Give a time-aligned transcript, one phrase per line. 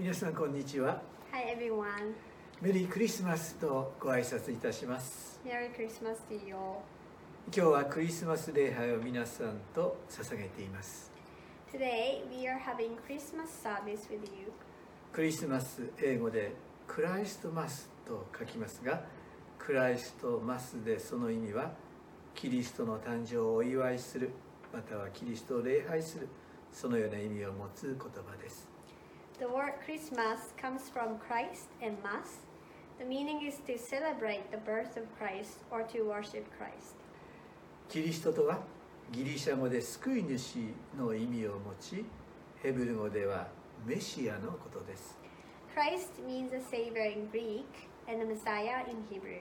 [0.00, 2.14] 皆さんこんにちは Hi everyone.
[2.62, 6.54] メリークリスマスとご挨拶いたします Merry Christmas to you.
[6.54, 11.12] 今日はクリスマス礼拝を皆さんと捧げています
[11.70, 14.50] Today we are having Christmas service with you.
[15.12, 16.54] クリスマス英語で
[16.86, 19.02] クライストマスと書きますが
[19.58, 21.72] クライストマスでその意味は
[22.34, 24.30] キリストの誕生をお祝いする
[24.72, 26.26] またはキリストを礼拝する
[26.72, 28.69] そのような意味を持つ言葉です
[29.40, 32.44] The word Christmas comes from Christ and Mass.
[32.98, 37.00] The meaning is to celebrate the birth of Christ or to worship Christ.
[37.88, 38.58] キリストとは
[39.10, 40.58] ギリシャ語で救い主
[40.98, 42.04] の意味を持ち
[42.62, 43.48] ヘブル語では
[43.86, 45.18] メシアのことです
[45.74, 47.64] Christ means a savior in Greek
[48.06, 49.40] and a Messiah in Hebrew.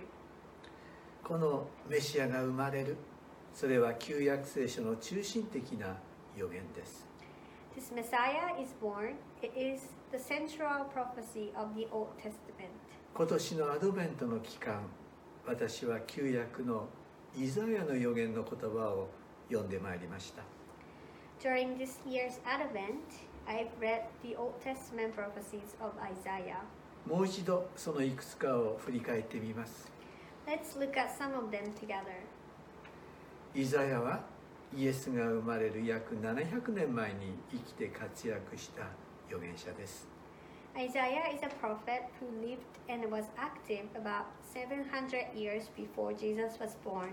[1.26, 2.96] このメシアが生まれる
[3.54, 5.98] それは旧約聖書の中心的な
[6.38, 7.09] 予言です
[7.76, 9.16] This Messiah is born.
[9.42, 12.74] It is the central prophecy of the Old Testament.
[13.14, 14.82] 今年のアドベントの期間
[15.46, 16.88] 私は旧約の
[17.36, 19.10] イザヤの予言の言葉を
[19.50, 20.44] 読んでまいりました
[21.42, 23.02] During this year's Advent,
[23.48, 26.58] I've read the Old Testament prophecies of Isaiah.
[27.08, 29.92] もう一度そのいくつかを振り返ってみます
[30.48, 32.04] Let's look at some of them together.
[33.56, 34.22] イザヤは
[34.76, 38.84] イエスが生まれる約700年前に生きて活躍した
[39.28, 40.08] 預言者です
[40.78, 46.78] Isaiah is a prophet who lived and was active about 700 years before Jesus was
[46.86, 47.10] born.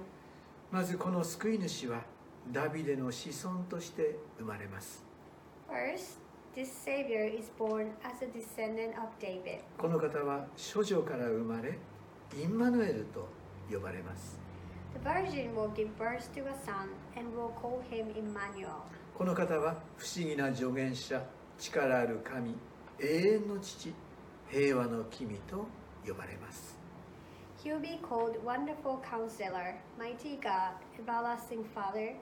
[0.70, 2.02] まずこの救い主は
[2.52, 5.02] ダビデの子孫として生まれます
[5.68, 6.18] First,
[6.54, 9.60] this Savior is born as a descendant of David.
[9.78, 11.78] この方は処女から生まれ
[12.38, 13.26] インマヌエルと
[13.72, 14.38] 呼ばれます
[14.96, 18.80] The Virgin will give birth to a son and will call him Emmanuel.
[19.14, 21.22] この方は不思議な助言者
[21.58, 22.54] 力ある神
[22.98, 23.92] 永遠の父
[24.48, 25.66] 平和の君と
[26.06, 26.78] 呼ばれます
[27.62, 32.14] He will be called Wonderful Counselor, Mighty God, Everlasting Father,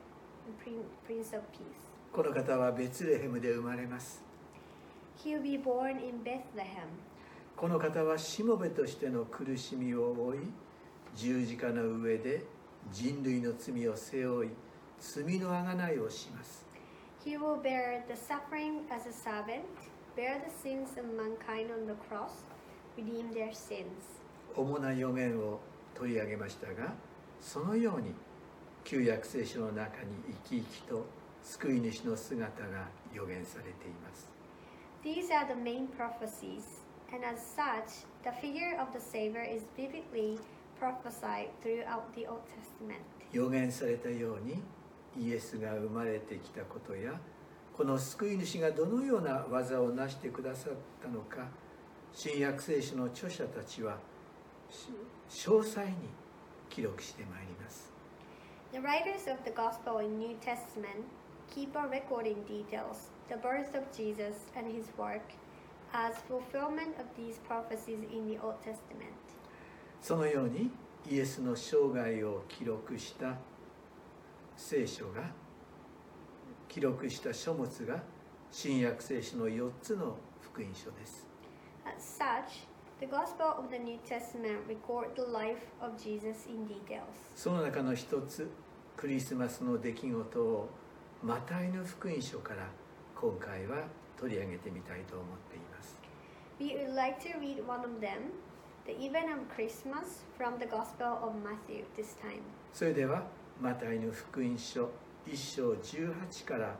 [1.06, 1.62] Prince of Peace.
[2.12, 4.20] この方はベツレヘムで生まれます
[5.24, 6.88] He will be born in Bethlehem.
[7.56, 10.40] この方はしもべとしての苦しみを負い
[11.14, 12.42] 十字架の上で
[12.92, 14.50] 人類の罪を背負い
[15.00, 16.64] 罪のあがないをします
[17.24, 19.64] He will bear the suffering as a servant,
[20.14, 22.44] bear the sins of mankind on the cross,
[22.98, 23.86] redeem their sins.
[24.54, 25.58] 主な予言を
[25.94, 26.92] 取り上げましたが
[27.40, 28.14] そのように
[28.84, 31.06] 旧約聖書の中に生き生きと
[31.42, 34.28] 救い主の姿が予言されています
[35.02, 36.80] These are the main prophecies,
[37.12, 40.38] and as such, the figure of the Savior is vividly
[40.84, 43.00] prophesied throughout the Old Testament.
[43.32, 44.62] 予言されたように
[45.18, 47.18] イエスが生まれてきたことや
[47.72, 50.72] この救い主がどのような技を成してくださっ
[51.02, 51.48] たのか
[52.12, 53.96] 新約聖書の著者たちは
[54.70, 54.88] し
[55.30, 55.94] 詳細に
[56.70, 57.90] 記録してまいります
[58.72, 61.04] The writers of the Gospel in New Testament
[61.54, 65.32] keep on recording details, the birth of Jesus and his work,
[65.92, 69.14] as fulfillment of these prophecies in the Old Testament.
[70.04, 70.70] そのように
[71.10, 73.36] イエスの生涯を記録した
[74.54, 75.22] 聖書が
[76.68, 78.02] 記録した書物が
[78.52, 81.26] 新約聖書の4つの福音書です
[81.86, 82.66] As such,
[83.00, 87.00] the Gospel of the New Testament record the life of Jesus in details.
[87.34, 88.50] その中の一つ
[88.98, 90.68] クリスマスの出来事を
[91.22, 92.68] マタイの福音書から
[93.18, 93.84] 今回は
[94.20, 95.98] 取り上げてみたいと思っています
[96.60, 98.30] We would like to read one of them,
[98.86, 102.42] the event of Christmas from the Gospel of Matthew this time.
[102.72, 103.24] それでは
[103.60, 104.90] マタイの福音書
[105.26, 106.76] 1章18から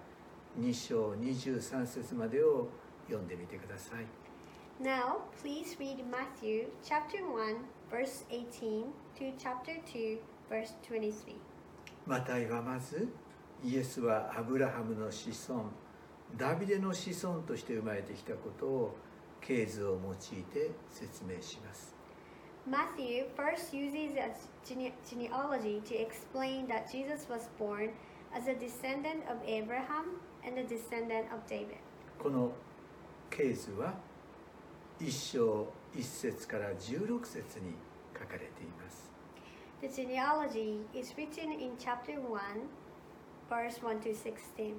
[0.61, 2.69] 2章23節までを
[3.07, 4.05] 読んでみてください
[4.83, 7.57] Now, please read Matthew chapter 1,
[7.91, 8.85] verse 18
[9.17, 10.19] to chapter 2,
[10.51, 11.37] verse 23.
[12.07, 13.09] マタイはまず
[13.65, 15.71] イエスはアブラハムの子孫
[16.37, 18.97] ダビデの子孫として生まれてきたことを
[19.47, 21.95] 経図を用いて説明します
[22.67, 27.91] Matthew first uses a gene- genealogy to explain that Jesus was born
[28.35, 31.77] as a descendant of Abraham and a descendant of David.
[32.19, 32.53] この
[33.29, 33.95] 経図は
[34.99, 37.75] 1章1節から16節に
[38.19, 39.11] 書かれています
[39.83, 42.41] The genealogy is written in chapter 1,
[43.51, 44.73] verse 1 to 16.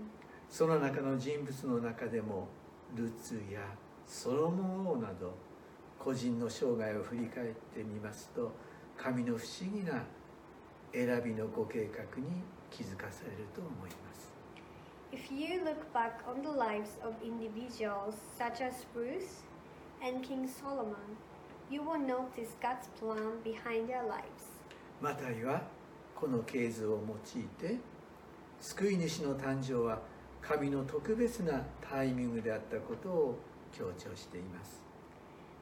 [0.50, 2.48] その中の人物の中でも
[2.96, 3.60] ルツや
[4.07, 5.34] ソロモン王など
[6.00, 8.52] 個人の生涯を振り返ってみますと
[8.98, 10.04] 神の不思議な
[10.94, 12.28] 選びのご計画に
[12.69, 14.34] 気づかされると思います
[15.12, 19.44] If you look back on the lives of individuals such as Ruth,
[20.04, 21.18] and King Solomon,
[21.69, 24.46] you will notice God's plan behind their lives.
[25.02, 25.62] マタイは
[26.16, 27.00] この系図を
[27.36, 27.78] 用いて
[28.60, 30.00] 救い主の誕生は
[30.42, 33.40] 神の特別なタイミングであったことを
[33.77, 34.81] 強調しています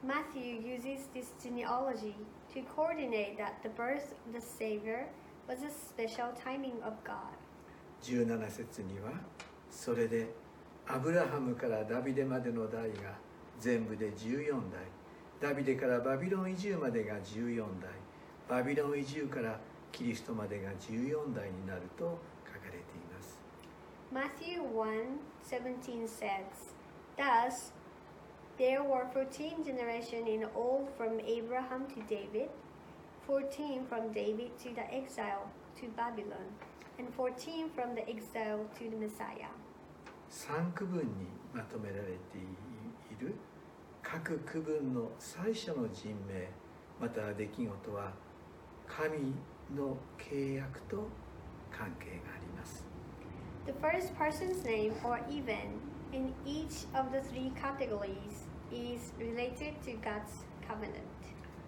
[0.06, 2.14] Matthew uses this genealogy
[2.54, 5.08] to coordinate that the birth of the Savior
[5.48, 7.34] was a special timing of God.
[8.02, 9.12] 17節には
[9.72, 10.28] それで
[10.86, 13.16] アブラハムからダビデまでの代が
[13.60, 14.82] 全部で14代
[15.40, 17.90] ダビデからバビロン移住までが14代
[18.50, 19.58] バビロン移住から
[19.94, 23.40] キリストまでが14代になると書かれています
[24.12, 26.74] Matthew 1:17 says,
[27.18, 27.72] Thus
[28.59, 32.51] there were 14 generations in all from Abraham to David,
[33.27, 35.51] 14 from David to the exile
[35.81, 36.47] to Babylon,
[36.99, 39.53] and 14 from the exile to the Messiah.
[40.31, 43.35] 3区分にまとめられている
[44.03, 46.49] 各区分の最初の人名
[47.01, 48.13] または出来事は
[48.87, 49.35] 神
[49.75, 51.09] の契約と
[51.71, 52.85] 関係があります
[53.67, 55.77] The first person's name or event
[56.14, 61.10] in each of the three categories is related to God's covenant.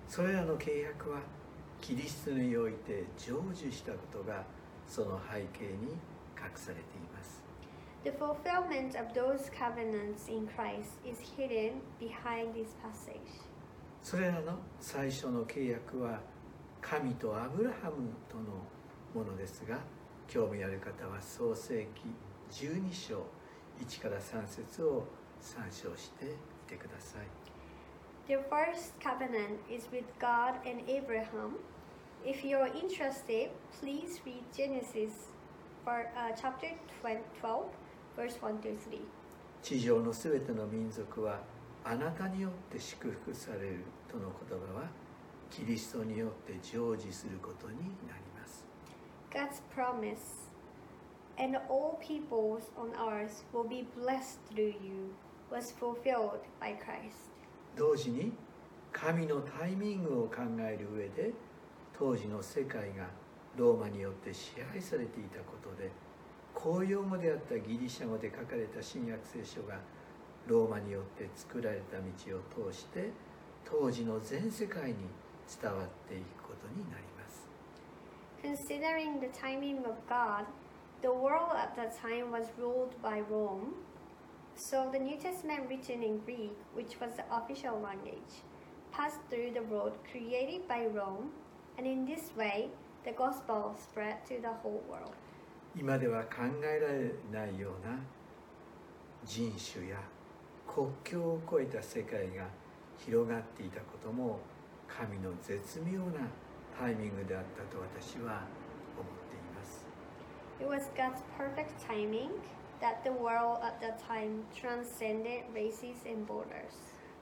[0.08, 1.22] それらの契約は
[1.82, 4.44] キリストにおいて成就したことが
[4.88, 5.94] その背景に
[6.38, 6.84] 隠されてい
[7.14, 7.44] ます
[8.04, 13.18] The fulfillment of those covenants in Christ is hidden behind this passage.
[14.04, 16.20] それらの最初の契約は
[16.82, 18.44] 神とアブラハムとの
[19.16, 19.80] ものですが
[20.28, 23.26] 興味ある方は創世記12章
[23.80, 25.06] 1から3節を
[25.40, 26.32] 参照してみ
[26.68, 27.28] てください
[28.28, 31.60] The first covenant is with God and Abraham.
[32.26, 35.30] If you're interested, please read Genesis
[35.84, 36.72] for, uh, chapter
[37.04, 37.66] 12,
[38.16, 39.00] verse 1 to 3.
[39.62, 41.40] 地上のすべての民族は
[41.84, 44.90] あなたによって祝福されるとの言葉は
[45.52, 47.78] キリストによって成就することに
[48.08, 48.66] なります
[49.32, 50.45] God's promise,
[51.38, 55.14] and all peoples on earth will be blessed through you,
[55.52, 57.30] was fulfilled by Christ.
[57.76, 58.32] 同時に
[58.94, 61.34] 神のタイミングを考える上で
[61.98, 63.10] 当時の世界が
[63.58, 65.92] ローマによって支配されていたことで
[66.54, 69.80] 公用語であったギリシャ語で書かれた新約聖書が
[70.48, 73.12] ローマによって作られた道を通して
[73.66, 74.96] 当時の全世界に
[75.62, 77.46] 伝わっていくことになります
[78.42, 80.46] Considering the timing of God,
[81.03, 83.75] the world at that time was ruled by Rome.
[84.55, 88.45] So the New Testament written in Greek, which was the official language,
[88.93, 91.31] passed through the road created by Rome,
[91.79, 92.69] and in this way,
[93.05, 95.15] the gospel spread to the whole world.
[95.77, 97.97] 今では考えられないような
[99.25, 99.97] 人種や
[100.67, 102.49] 国境を越えた世界が
[102.99, 104.41] 広がっていたことも
[104.89, 106.27] 神の絶妙な
[106.79, 108.64] タイミングであったと私は思っています
[110.60, 112.32] It was God's perfect timing
[112.80, 116.74] that the world at that time transcended races and borders.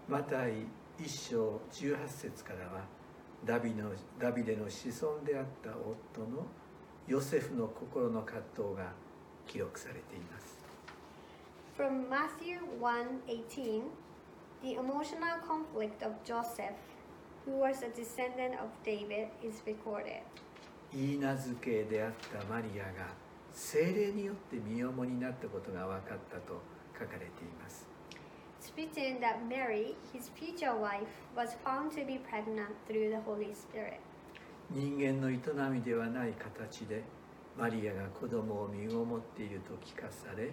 [0.07, 0.68] マタイ
[1.00, 2.85] 一章18節からは
[3.45, 6.45] ダビのダビデの子孫であった夫の
[7.07, 8.91] ヨセフの心の葛藤が
[9.47, 10.57] 記録されています
[11.75, 13.81] From Matthew 1:18,
[14.62, 16.75] the emotional conflict of Joseph,
[17.46, 20.22] who was a descendant of David, is recorded.
[20.93, 23.23] 言い名付けであったマリアが
[23.53, 26.62] 精霊によって身重になったことが分かったと
[26.98, 27.27] 書かれてい
[27.62, 27.88] ます
[29.19, 34.00] that Mary, his future wife, was found to be pregnant through the Holy Spirit.
[34.72, 37.03] 人間の営みではない形で
[37.57, 40.51] マリアが子供を身ごもっていると聞かされ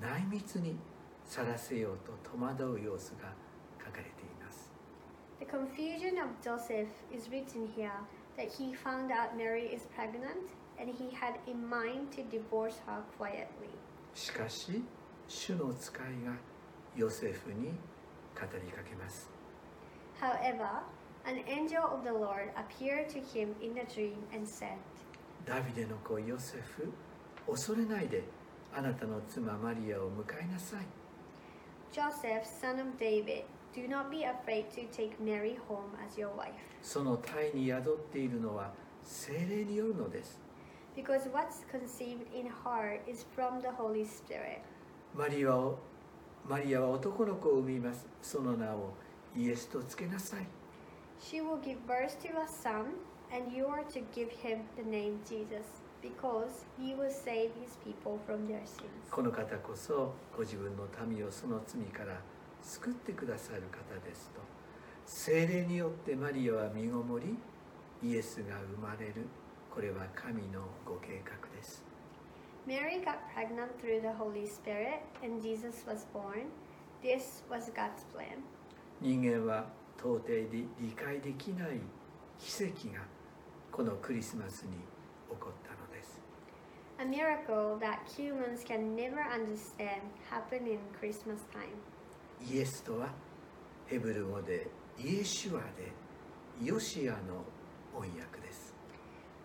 [0.00, 0.76] 内密に
[1.24, 3.32] さらせようと戸惑う様子が
[3.78, 4.12] 書かれてい
[4.44, 4.70] ます
[5.38, 7.92] The confusion of Joseph is written here
[8.36, 13.02] that he found out Mary is pregnant and he had in mind to divorce her
[13.18, 13.70] quietly.
[14.14, 14.82] しかし
[15.28, 16.32] 主の使いが
[16.96, 17.68] ヨセフに
[18.34, 19.30] 語りかけます
[20.20, 20.82] However,
[21.24, 24.78] an angel of the Lord appeared to him in a dream and said,
[25.44, 26.92] ダビデの子ヨセフ
[27.46, 28.24] 恐れないで
[28.74, 30.80] あなたの妻マリアを迎えなさい
[31.92, 33.44] Joseph, son of David,
[33.74, 38.72] do not be afraid to take Mary home as your wife, その体に宿っているのは
[39.04, 40.38] 精霊によるのです
[40.98, 44.62] because what's conceived in her is from the Holy Spirit.
[45.14, 45.78] マリアを
[46.44, 48.94] マリアは男の子を産みますその名を
[49.36, 50.46] イエスとつけなさい
[51.20, 52.86] She will give birth to a son,
[53.32, 55.62] and you are to give him the name Jesus,
[56.02, 58.88] because he will save his people from their sins.
[59.12, 62.20] この方こそご自分の民をその罪から
[62.60, 64.40] 救ってくださる方ですと
[65.06, 67.36] 精霊によってマリアは身ごもり
[68.02, 69.26] イエスが生まれる
[69.74, 71.84] これは神のご計画です
[72.66, 76.50] Mary got pregnant through the Holy Spirit and Jesus was born.
[77.02, 78.42] This was God's plan.
[79.00, 79.66] 人間は
[79.98, 80.46] 到底で
[80.78, 81.80] 理解できない
[82.38, 83.00] 奇跡が
[83.72, 84.72] このクリスマスに
[85.30, 86.20] 起こったのです
[86.98, 91.72] A miracle that humans can never understand happened in Christmas time.
[92.52, 93.08] イエスとは
[93.86, 95.92] ヘブル語でイエシュアで
[96.62, 97.44] ヨシアの
[97.94, 98.67] 音訳です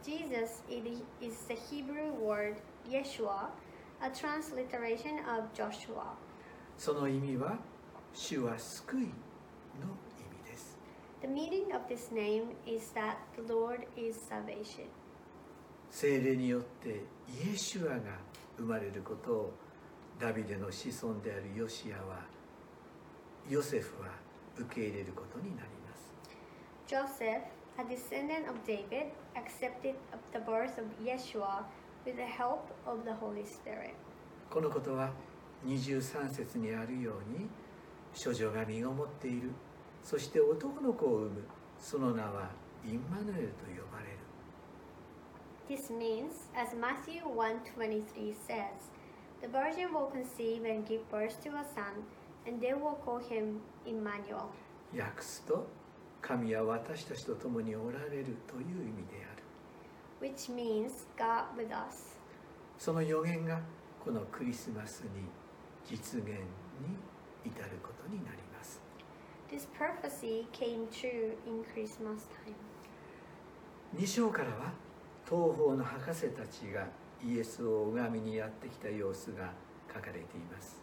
[0.06, 0.62] Jesus
[1.22, 2.58] is the Hebrew word
[2.90, 3.48] Yeshua,
[4.02, 6.18] a transliteration of Joshua.
[6.78, 7.58] その意味は
[8.14, 9.10] 主は救いの意
[10.46, 10.78] 味です
[11.22, 14.88] The meaning of this name is that the Lord is salvation.
[15.90, 17.06] 聖霊によって
[17.46, 18.02] イエシュアが
[18.58, 19.54] 生まれることを
[20.20, 22.20] ダビデの子孫であるヨシアは
[23.50, 24.10] ヨセフは
[24.58, 26.14] 受け入れることになります
[26.88, 27.44] Joseph,
[27.79, 31.65] a descendant of David, accepted of the birth of Yeshua
[32.05, 33.95] with the help of the Holy Spirit.
[34.51, 35.11] このことは
[35.67, 37.49] 23節にあるように
[38.23, 39.51] 処女が身ごもっている
[40.03, 41.45] そして男の子を産む
[41.79, 42.51] その名は
[42.85, 44.19] インマヌエルと呼ばれる
[45.69, 48.89] This means, as Matthew 1:23 says,
[49.43, 52.05] the virgin will conceive and give birth to a son,
[52.47, 54.49] and they will call him Emmanuel.
[54.97, 55.67] 訳すと
[56.24, 59.44] 神は私たちと共におられるという意味である
[60.22, 62.18] which means God with us.
[62.78, 63.60] その予言が
[64.04, 65.10] このクリスマスに
[65.86, 66.38] 実現に
[67.46, 68.82] 至ることになります
[69.52, 72.56] This prophecy came true in Christmas time.
[73.96, 74.72] 2章からは
[75.26, 76.88] 東方の博士たちが
[77.22, 79.52] イエスを拝みにやってきた様子が
[79.94, 80.83] 書かれています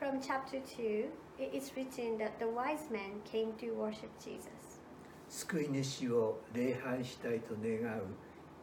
[0.00, 1.04] From chapter 2,
[1.38, 4.80] it is written that the wise men came to worship Jesus.
[5.28, 8.04] 救い主を礼拝したいと願う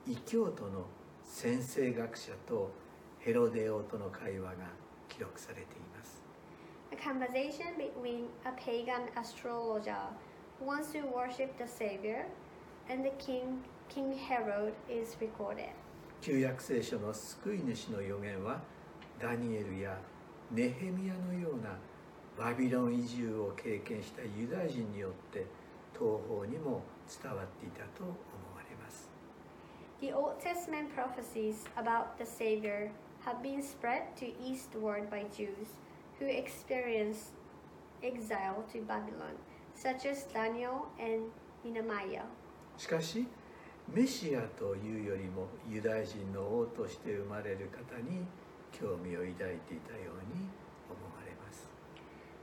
[0.07, 0.87] 異教徒の
[1.23, 2.71] 先生学者と
[3.19, 4.55] ヘロデ王との会話が
[5.07, 5.65] 記録されてい
[5.95, 6.23] ます
[6.91, 9.93] A conversation between a pagan astrologer
[10.59, 12.25] who wants to worship the Savior
[12.89, 15.69] and the king, King Herod, is recorded.
[16.19, 18.59] 旧約聖書の救い主の予言は
[19.21, 19.99] ダニエルや
[20.51, 21.77] ネヘミヤのような
[22.37, 25.45] バビロン移住を経験したユダヤ人によって
[25.93, 26.83] 東方にも
[27.21, 28.11] 伝わっていたと思
[28.55, 29.09] われます
[29.99, 32.91] The Old Testament prophecies about the Savior
[33.25, 35.79] have been spread to eastward by Jews
[36.19, 37.31] who experienced
[38.03, 39.35] exile to Babylon,
[39.75, 41.31] such as Daniel and
[41.65, 42.25] Nehemiah.
[42.77, 43.25] しかし
[43.91, 48.21] メシアというよりもユダヤ人の王として生まれる方に
[48.79, 50.47] 興味を抱いていたように
[50.89, 51.67] 思われます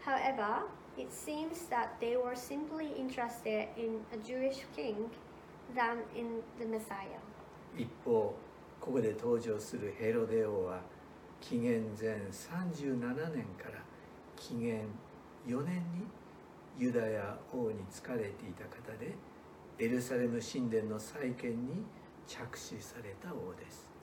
[0.04, 0.66] However,
[0.98, 5.10] it seems that they were simply interested in a Jewish king
[5.74, 7.20] than in the Messiah.
[7.76, 8.34] 一方
[8.80, 10.80] ここで登場するヘロデ王は
[11.40, 13.00] 紀元前37
[13.34, 13.82] 年から
[14.36, 14.86] 紀元
[15.46, 16.06] 4年に
[16.78, 19.14] ユダヤ王に仕えていた方で
[19.78, 21.84] エルサレム神殿の再建に
[22.26, 23.93] 着手された王です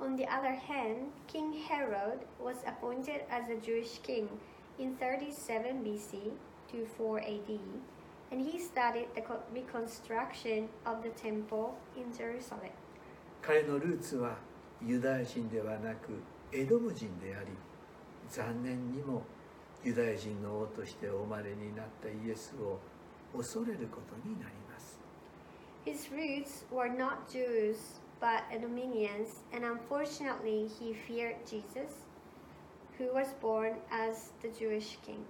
[0.00, 4.28] On the other hand, King Herod was appointed as a Jewish king
[4.78, 6.32] in 37 BC
[6.72, 7.58] to 4 AD,
[8.32, 12.72] and he started the co- reconstruction of the temple in Jerusalem.
[13.42, 14.36] 彼のルーツは
[14.84, 16.22] ユダヤ人ではなく
[16.52, 17.46] エドム人であり
[18.30, 19.22] 残念にも
[19.84, 22.78] ユダヤ人の王としてお生まれになったイエスを
[23.36, 24.98] 恐れることになります
[25.84, 31.92] His roots were not Jews, but Edominians, and unfortunately, he feared Jesus,
[32.98, 35.24] who was born as the Jewish king.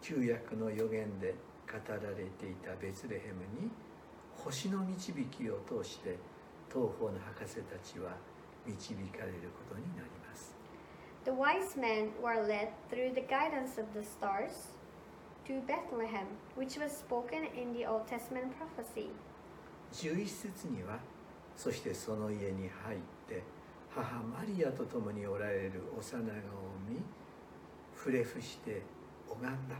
[0.00, 1.34] 旧約の予言で
[1.66, 3.70] 語られていたベツレヘムに
[4.36, 6.16] 星の導きを通して
[6.72, 8.16] 東方の博士たちは
[8.64, 10.54] 導かれることになります
[11.24, 14.68] The wise men were led through the guidance of the stars
[15.46, 16.26] to Bethlehem,
[16.56, 19.10] which was spoken in the Old Testament prophecy.
[19.92, 21.00] 11節には
[21.55, 23.43] そしてその家に入って
[23.89, 26.31] 母マリアと共におられる幼子を
[26.89, 26.99] 見
[27.93, 28.81] ふれ伏して
[29.29, 29.75] 拝んだ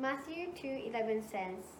[0.00, 1.76] Matthew 2:11 says,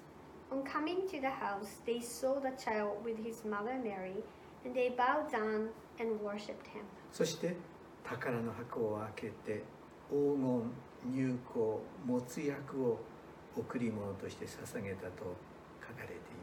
[0.50, 4.22] "On coming to the house, they saw the child with his mother Mary,
[4.64, 7.56] and they bowed down and worshipped him." そして
[8.04, 9.62] 宝の箱を開けて
[10.10, 10.70] 黄金
[11.14, 11.60] 入香
[12.06, 12.98] 没薬を
[13.56, 15.24] 贈り物として捧げたと
[15.80, 16.39] 書かれています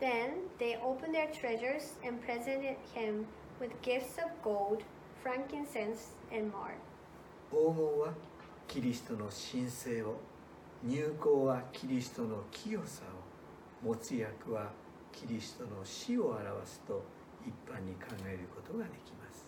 [0.00, 3.26] Then they opened their treasures and presented him
[3.60, 4.82] with gifts of gold,
[5.22, 6.78] frankincense, and myrrh.
[7.50, 8.14] 黄金は
[8.66, 10.16] キリストの神聖を
[10.82, 13.02] 入港はキリストの清さ
[13.82, 14.70] を持つ役は
[15.12, 17.02] キリストの死を表すと
[17.46, 19.46] 一般に考えることができます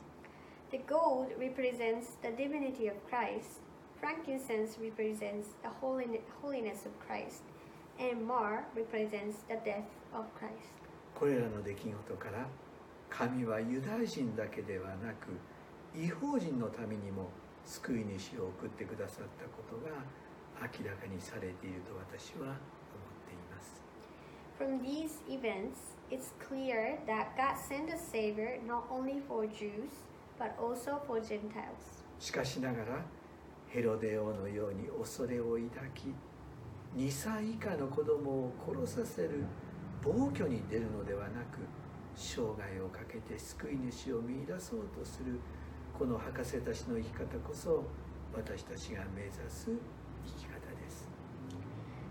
[0.71, 3.61] The gold represents the divinity of Christ,
[4.00, 7.43] frankincense represents the holin- holiness of Christ,
[11.13, 12.48] これらの出来事から
[13.12, 15.38] 神はユダヤ人だけではなく
[15.96, 17.29] 違法人のためにも
[17.65, 19.91] 救い主を送ってくださったことが
[20.62, 22.58] 明らかにされていると私は思っ
[23.27, 23.81] ています。
[24.58, 29.91] From these events, it's clear that God sent a Savior not only for Jews,
[30.39, 32.03] but also for Gentiles.
[32.20, 33.05] しかしながら、
[33.67, 36.13] ヘロデ王のように恐れを抱き、
[36.96, 39.46] 2歳以下の子供を殺させる
[40.04, 41.60] 暴挙に出るのではなく
[42.16, 45.40] 生涯をかけて救い主を見出そうとする
[45.98, 47.86] この博士たちの生き方こそ
[48.36, 49.72] 私たちが目指す
[50.26, 51.08] 生き方です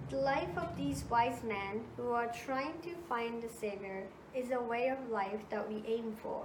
[0.09, 4.61] The life of these wise men who are trying to find the Savior is a
[4.61, 6.43] way of life that we aim for.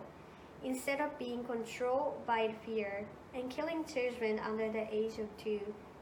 [0.64, 5.62] Instead of being controlled by fear and killing children under the age of two,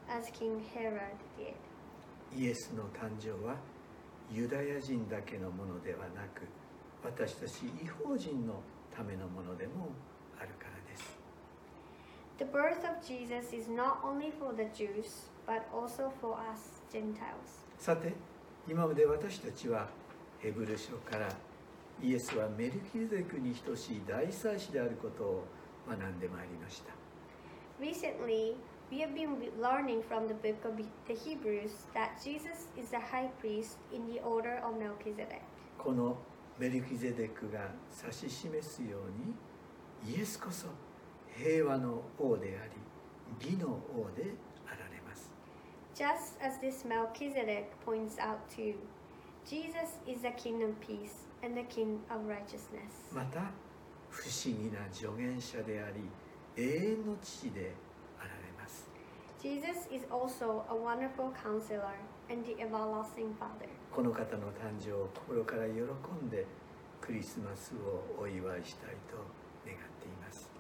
[0.09, 1.55] as King Herod did.
[2.35, 3.55] イエスの誕生は
[4.31, 6.47] ユダヤ人だけのものではなく
[7.03, 8.61] 私たち違法人の
[8.95, 9.89] ためのものでも
[10.39, 11.17] あるからです
[12.39, 17.63] The birth of Jesus is not only for the Jews, but also for us Gentiles.
[17.77, 18.13] さて
[18.67, 19.87] 今まで私たちは
[20.39, 21.29] ヘブル書から
[22.01, 25.43] イエスはメルキゼデクに等しい大祭司であることを
[25.87, 26.93] 学んでまいりました
[27.79, 28.55] Recently,
[28.90, 30.76] we have been learning from the book of
[31.06, 35.42] the Hebrews that Jesus is the high priest in the order of Melchizedek.
[35.78, 36.16] この
[36.58, 37.70] メルキゼデクが
[38.02, 40.66] 指し示すようにイエスこそ
[41.36, 44.34] 平和の王であり義の王で
[44.66, 45.30] あられます
[45.94, 48.74] Just as this Melchizedek points out too,
[49.44, 53.14] Jesus is the king of peace and the king of righteousness.
[53.14, 53.52] また
[54.10, 56.02] 不思議な助言者であり
[56.56, 57.91] 永遠の父であられます
[59.42, 61.94] Jesus is also a wonderful counselor
[62.28, 63.68] and the everlasting Father.
[63.92, 65.80] この方の誕生を心から喜
[66.24, 66.46] んで
[67.00, 69.16] クリスマスをお祝いしたいと
[69.64, 70.50] 願っています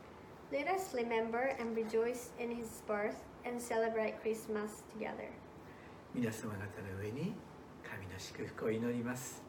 [0.50, 5.28] Let us remember and rejoice in his birth and celebrate Christmas together.
[6.14, 6.58] 皆様方
[6.94, 7.34] の上に
[7.82, 9.42] 神の祝福を祈ります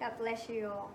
[0.00, 0.88] God bless you all.